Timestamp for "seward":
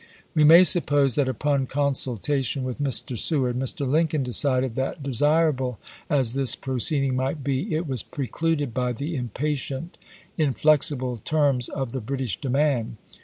3.15-3.55